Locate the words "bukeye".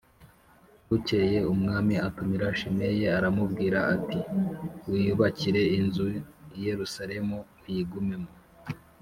0.87-1.37